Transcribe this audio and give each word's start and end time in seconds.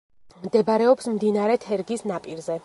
მდებარეობს 0.45 1.11
მდინარე 1.17 1.59
თერგის 1.67 2.07
ნაპირზე. 2.15 2.59